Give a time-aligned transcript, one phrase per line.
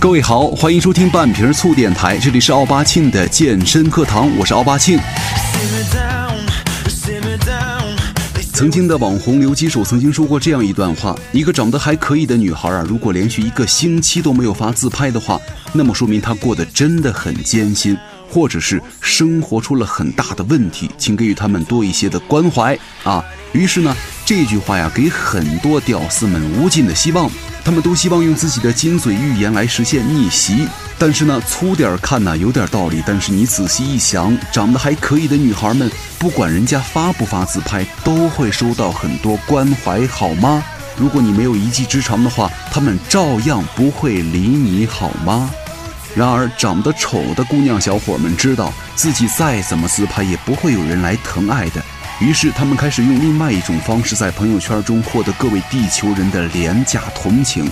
[0.00, 4.98] 各位好，欢迎收听半瓶醋电台，这里是奥巴庆的健身课堂，我是奥巴庆。
[8.54, 15.38] 曾经的网红刘基手曾经说过这样一段话：一个长得还可以的女孩啊，如果连续一个星期都没有发自拍的话，
[15.74, 17.94] 那么说明她过得真的很艰辛，
[18.26, 23.22] 或者是生活出了很大的问题，请给予他们多一些的关怀啊。
[23.52, 23.94] 于是呢，
[24.24, 27.30] 这句话呀，给很多屌丝们无尽的希望。
[27.64, 30.66] 他们都希望用自己的金嘴玉言来实现逆袭，
[30.98, 40.62] 但是呢，粗点看呢有点道理，但是你仔细一想，长得还可以的女孩们，不管人家发不发自拍，都会收到很多关怀，好吗？
[40.96, 45.50] 如果你没有一技之长的话，他们照样不会理你，好吗？
[46.14, 51.80] 然而，长得丑的姑娘小伙们知道自己再怎么自拍，也不会有人来疼爱的。
[52.20, 57.66] 于是，他们开始用另外一种方式，在朋友圈中获得各位地球人的廉价同情，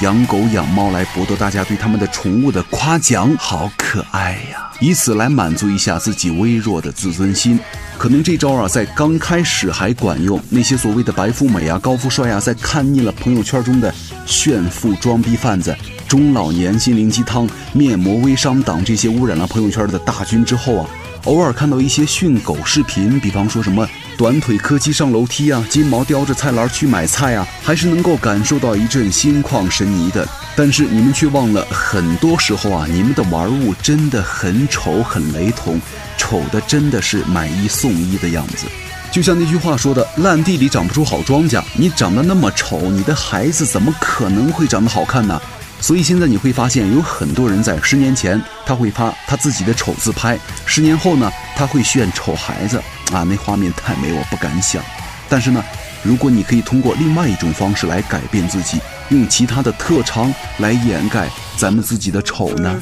[0.00, 4.68] 养狗养猫来博得大家对他们的宠物的夸奖，好可爱呀！
[4.80, 7.56] 以此来满足一下自己微弱的自尊心。
[7.96, 10.40] 可能这招啊，在刚开始还管用。
[10.50, 13.94] 那些所谓的白富美啊、高富帅啊，在看腻了朋友圈中的
[14.26, 15.72] 炫富装逼贩子、
[16.08, 20.90] 中老年心灵鸡汤、面膜微商党这些污染了朋友圈的大军之后啊。
[21.24, 30.28] 偶尔看到一些训狗视频，比方说什么短腿柯基上楼梯啊，金毛叼着菜篮去买菜啊，还是能够感受到一阵心旷神怡的。
[30.56, 35.80] 但是你们却忘了，很多时候啊，你们的玩物真的很丑，很雷同，
[36.18, 38.66] 丑的真的是买一送一的样子。
[39.12, 45.40] 就像那句话说的：“烂地里长不出好庄稼。”你长得那么丑，你的孩子怎么可能会长得好看呢？
[45.82, 52.78] 所以现在你会发现，有很多人在十年前他会发他自己的丑自拍，十年后呢他会炫丑孩子
[53.12, 54.80] 啊，那画面太美，我不敢想。
[55.28, 55.62] 但是呢，
[56.04, 62.80] 如果你可以通过另外一种方式来改变自己，用其他的特长来掩盖咱们自己的丑呢？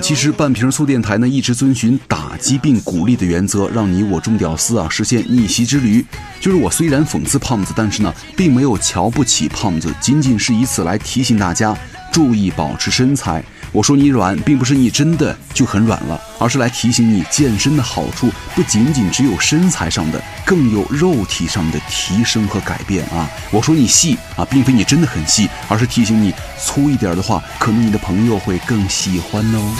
[0.00, 6.04] 其实半瓶醋电台呢一直遵循打击并鼓励的原则，让你我中屌丝啊实现逆袭之旅。
[6.40, 11.76] 就是我虽然讽刺胖子，但是呢并没有瞧不起胖子，仅仅是以此来提醒大家
[12.12, 13.42] 注意保持身材。
[13.72, 23.28] 我说你软，并不是你真的就很软了，而是来提醒你健身的好处不仅仅只有身材上的，更有肉体上的提升和改变啊！
[23.50, 29.74] 我说你细啊，并非你真的很细，而是提醒你粗一点的话，可能你的朋友会更喜欢哦。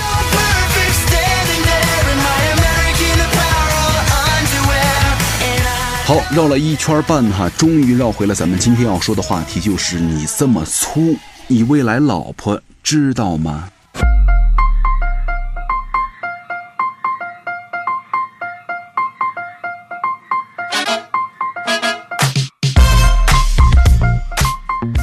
[6.05, 11.17] 好，绕了一圈半哈，终于绕回了咱们今天要说的话题，就是你这么粗，
[11.49, 13.71] 你未来老婆知道吗？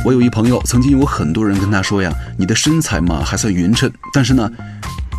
[0.03, 4.51] 我有一朋友，曾经有很多人跟他说呀：“你的身材嘛还算匀称，但是呢，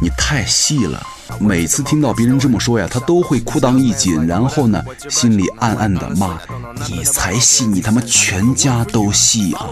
[0.00, 1.02] 你太细了。”
[1.40, 6.38] 每次听到别人这么说呀，他都会裤裆一紧，然后呢，心里暗暗的骂
[6.86, 9.66] ：“你才细，你他妈全家都细啊！”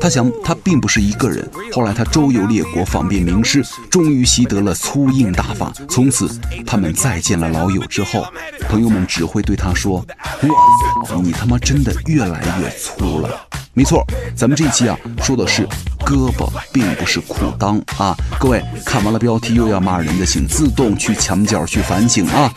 [0.00, 1.48] 他想，他并不是一个人。
[1.72, 5.72] 后来他周游列国，访遍名师，终于习得了粗硬大法。
[5.88, 6.28] 从此，
[6.66, 8.26] 他们再见了老友之后，
[8.68, 10.04] 朋友们只会对他说
[10.42, 13.30] ：“哇，你他妈真的越来越粗了。”
[13.76, 14.02] 没错，
[14.34, 18.16] 咱们这期啊说的是胳膊，并不是裤裆啊。
[18.40, 22.50] 各位看完了标题又要骂人的，请自动去墙角去反省啊。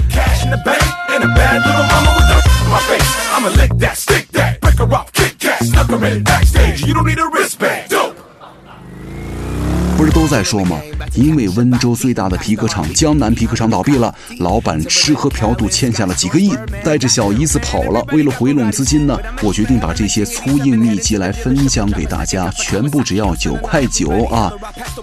[9.98, 10.80] 不是都在说吗？
[11.16, 16.54] 因为温州最大的皮革厂江南皮革厂倒闭了，老板吃喝嫖赌欠下了几个亿，
[16.84, 18.04] 带着小姨子跑了。
[18.12, 24.52] 为了回笼资金呢，我决定把这些粗硬秘籍来分享给大家，全部只要九块九啊！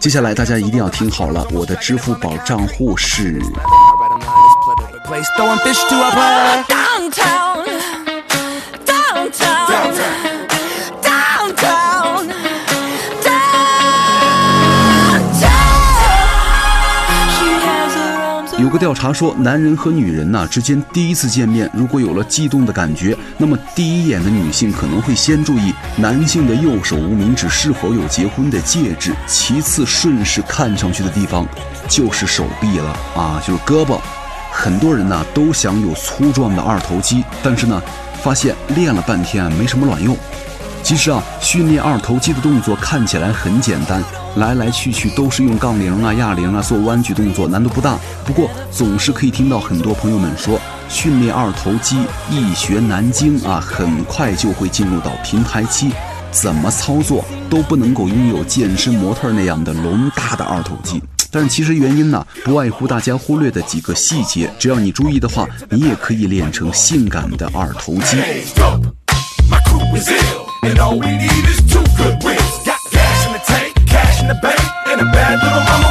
[0.00, 3.40] 接下来大家一定要听好了，我的支付宝账户是。
[18.78, 31.46] 调查说，男人和女人呐之间第一次见面，如果有了悸动的感觉，那么第一眼的女性可能会先注意男性的右手无名指是否有结婚的戒指，其次顺势看上去的地方
[31.88, 33.98] 就是手臂了啊，就是胳膊。
[34.50, 37.82] 很多人呢都想有粗壮的二头肌，但是呢，
[38.22, 40.16] 发现练了半天没什么卵用。
[40.86, 44.00] 其实啊，训练二头肌的动作看起来很简单。
[44.36, 47.98] 来来去去都是用杠铃啊、哑铃啊做弯举动作，难度不大。
[48.24, 51.96] 不过总是可以听到很多朋友们说，训练二头肌
[52.30, 55.90] 易学难精啊，很快就会进入到平台期。
[56.30, 61.02] 怎么操作都不能够拥有健身模特那样的隆大的二头肌。
[61.32, 64.48] 但其实原因呢，不外乎大家忽略的几个细节。
[64.56, 68.18] 只要你注意的话，你也可以练成性感的二头肌。
[70.78, 72.58] all we need is two good wins.
[72.64, 75.85] Got cash in the tank, cash in the bank, and a bad little mama.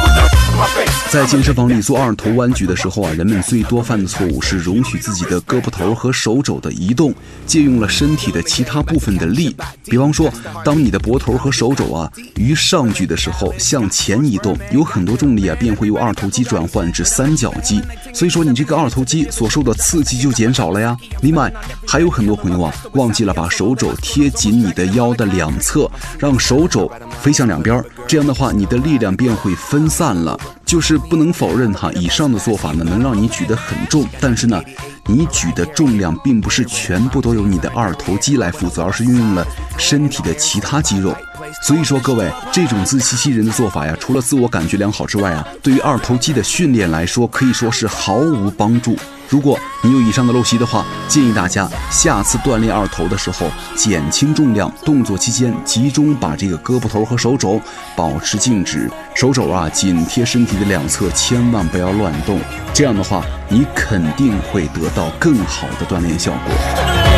[1.10, 7.14] 在健身房里做二头弯举的时候啊，人们最多犯的错误是容许自己的胳膊头和手肘的移动，
[7.46, 9.56] 借用了身体的其他部分的力。
[9.84, 10.30] 比方说，
[10.64, 17.80] 当你的脖头和手肘啊于上举的时候向前移动，有很多重力啊便会由二头肌转换至三角肌，
[18.12, 20.94] 所以说你这个二头肌所受的刺激就减少了呀。
[21.22, 21.50] 另外，
[21.86, 26.90] 还有很多朋友啊忘记了把手肘贴紧你的腰的两侧，让手肘
[27.22, 30.38] 飞向两边，这样的话你的力量便会分散了。
[30.66, 34.62] 就是不能否认哈，以上的做法呢能让你举得很重，但是呢，
[35.06, 39.46] 你举的重量并不是全部都由你的二头肌来负责，而是运用了
[39.78, 41.14] 身体的其他肌肉。
[41.62, 48.96] 所以说，各位这种自欺欺人的做法呀，除了自我感觉良好之外啊，对于二头肌的训练来说，可以说是毫无帮助。
[49.28, 57.60] 如果你有以上的陋习的话，建议大家下次锻炼二头的时候减轻重量，动作期间集中把这个胳膊头和手肘
[57.96, 62.40] 保持静止，手肘啊紧贴身体的两侧，千万不要乱动。
[62.72, 67.15] 这样的话，你肯定会得到更好的锻炼效果。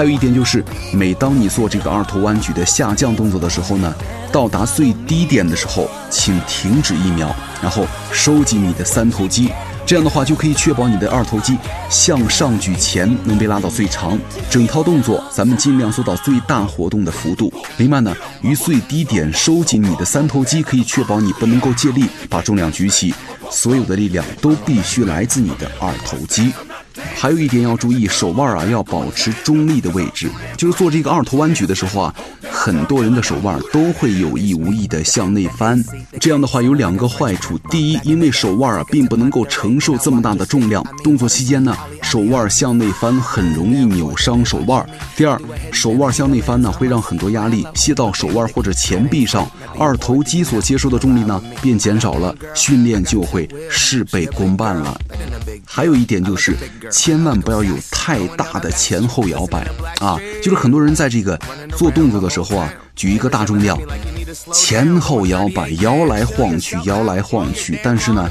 [0.00, 0.64] 还有一点就是，
[0.94, 3.94] 每当你做这个二头弯举的下降动作的时候呢，
[4.32, 7.28] 到达最低点的时候，请停止一秒，
[7.60, 9.50] 然后收紧你的三头肌，
[9.84, 11.58] 这样的话就可以确保你的二头肌
[11.90, 14.18] 向上举前能被拉到最长。
[14.48, 17.52] 整套动作咱们尽量做到最大活动的幅度。
[17.76, 23.12] 另外呢，于最低点收紧你的三头肌，可以确保你不能够借力把重量举起，
[23.50, 26.54] 所有的力量都必须来自你的二头肌。
[27.14, 30.30] 还有一点要注意，手腕啊要保持中立的位置。
[30.56, 32.14] 就是做这个二头弯举的时候啊，
[32.50, 35.82] 很多人的手腕都会有意无意的向内翻。
[36.18, 44.84] 这样的话有两个坏处：第一，因为手腕啊并不能够承受这么大的重量，动作期间呢，手腕向内翻很容易扭伤手腕；
[45.16, 45.40] 第二，
[45.72, 54.98] 手腕向内翻呢会让很多压力泄到手腕或者前臂上，二头肌所接受的重力呢便减少了，训练就会事倍功半了。
[55.72, 56.56] 还有一点就是，
[56.90, 59.64] 千万不要有太大的前后摇摆
[60.00, 60.18] 啊！
[60.42, 61.38] 就是很多人在这个
[61.76, 63.78] 做动作的时候啊，举一个大重量，
[64.52, 67.78] 前后摇摆，摇来晃去，摇来晃去。
[67.84, 68.28] 但是呢，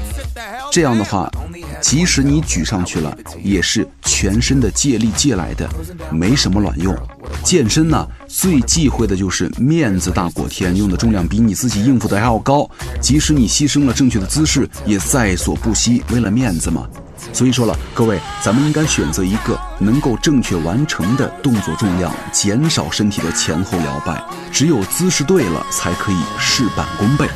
[0.70, 1.32] 这样的话，
[1.80, 5.66] 即使你举上去了，也是全身的借力借来的，
[6.12, 6.94] 没什么卵用。
[7.42, 12.70] 健身呢，最忌讳的就是面子大过天，用的重量比你自己应付的还要高，
[13.00, 16.02] 即使你牺牲了正确的姿势，也在所不惜。
[16.12, 16.86] 为了面子嘛。
[17.32, 24.22] 所以说了，各位，咱们应该选择一个能够正确完成的动作重量，减少身体的前后摇摆。
[24.52, 27.28] 只有姿势对了，才可以事半功倍。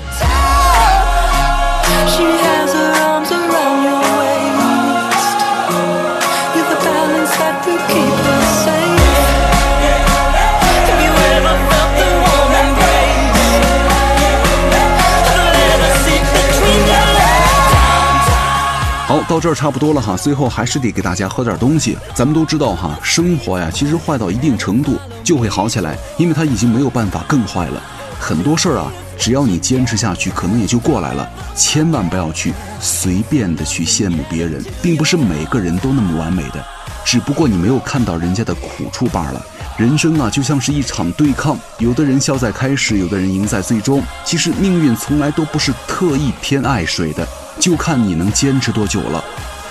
[19.34, 20.16] 到这儿差不多了哈。
[20.16, 21.98] 最后还是得给大家喝点东西。
[22.14, 27.82] 咱们都知道哈，生活呀，其实坏到一定程度就会好起来，因为它已经没有办法更坏了。
[28.20, 31.28] 很多事儿啊，只要你坚持下去，可能也就过来了。
[31.56, 36.64] 千万不要去随便的去羡慕别人，并不是每个人都那么完美的，
[37.04, 39.44] 只不过你没有看到人家的苦处罢了。
[39.76, 44.00] 人生啊，就像是一场对抗，有的人笑在开始，有的人赢在最终。
[44.24, 47.26] 其实命运从来都不是特意偏爱谁的。
[47.60, 49.24] 就看你能坚持多久了。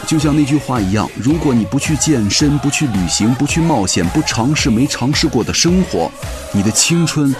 [0.05, 6.11] 就像那句话一样，如果你不去健身、不去旅行、不去冒险、不尝试没尝试过的生活，
[6.53, 7.33] 你的青春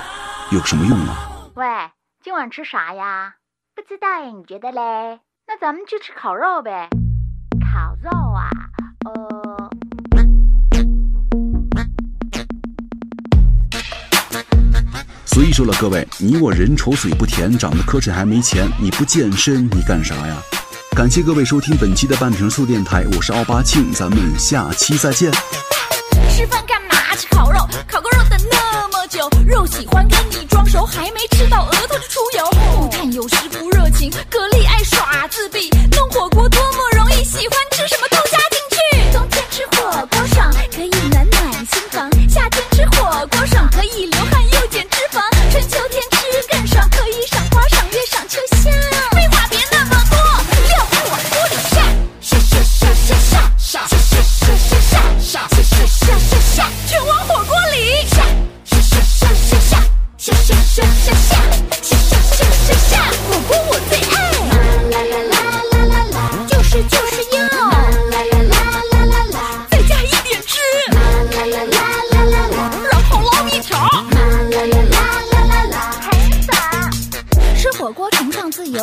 [0.49, 1.29] 有什么用啊？
[1.55, 1.65] 喂，
[2.23, 3.35] 今晚吃啥呀？
[3.75, 5.19] 不知道呀，你觉得嘞？
[5.45, 6.87] 那咱们去吃烤肉呗。
[7.59, 8.49] 烤肉啊，
[15.33, 20.37] 所以说了，各位，你我人丑嘴不甜，长得磕碜还没钱，你不健身你干啥呀？
[20.95, 25.31] 感谢各位收听本期的半瓶醋电台，我是奥巴庆，咱们下期再见。
[26.29, 27.15] 吃饭干嘛？
[27.15, 32.51] 吃烤肉，烤个肉等那么久，肉喜欢跟你装熟，还没吃到额头就出油。
[32.77, 34.47] 木炭有时不热情，可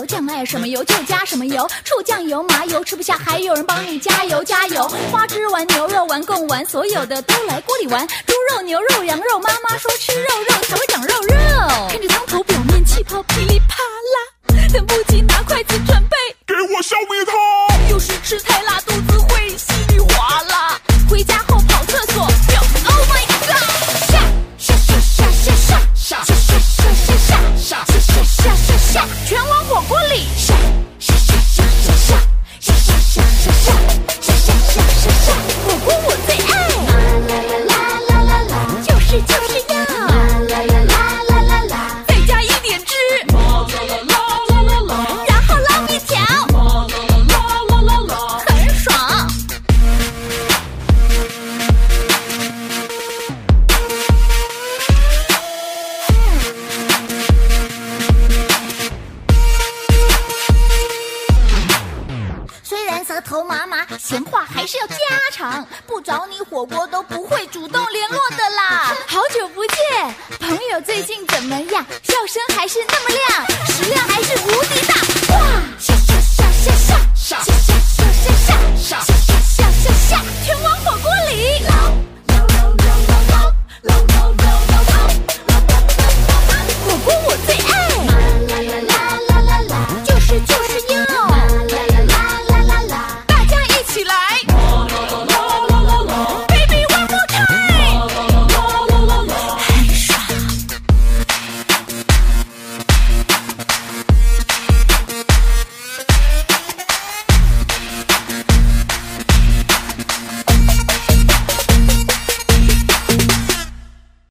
[0.05, 4.89] 酱爱什么油就加什么油，醋酱油麻油吃不下还有人帮你加油加油。
[5.11, 8.07] 花枝丸、牛肉丸、贡丸，所有的都来锅里玩。
[8.09, 11.35] 猪肉、牛肉、羊肉，妈妈说吃肉肉才会长肉肉。
[11.89, 16.17] 看着汤头表面气泡噼里啪啦，等不及拿筷子准备
[16.47, 17.91] 给我消灭它。
[17.91, 19.57] 有时吃太辣，肚子会